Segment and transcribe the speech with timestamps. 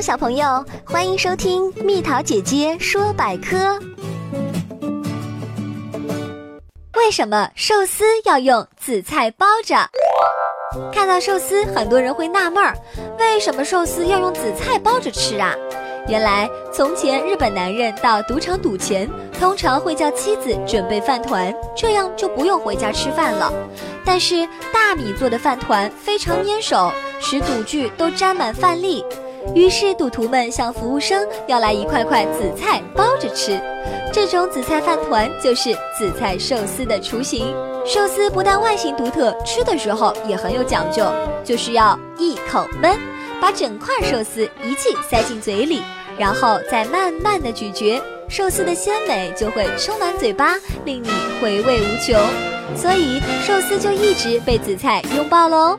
[0.00, 3.78] 小朋友，欢迎收听蜜桃姐姐说百科。
[6.96, 9.76] 为什么寿司要用紫菜包着？
[10.90, 12.74] 看到寿司，很多人会纳闷儿，
[13.18, 15.54] 为什么寿司要用紫菜包着吃啊？
[16.08, 19.06] 原来，从前日本男人到赌场赌钱，
[19.38, 23.52] 通常会叫妻子准备饭团，这样就不用回家吃饭了。
[24.02, 26.90] 但是大米做的饭团非常粘手，
[27.20, 29.04] 使赌具都沾满饭粒。
[29.54, 33.60] 于是赌徒们向服务生要来一块块紫菜包着吃，
[34.12, 37.54] 这种紫菜饭团就是紫菜寿司的雏形。
[37.84, 41.04] 寿司不但外形独特，吃的时候也很有讲究，
[41.42, 42.96] 就是要一口闷，
[43.40, 45.82] 把整块寿司一气塞进嘴里，
[46.18, 51.08] 然后再慢慢的咀嚼，寿司的鲜美就会充满嘴巴，令你
[51.40, 52.20] 回味无穷。
[52.76, 55.78] 所以寿司就一直被紫菜拥抱喽。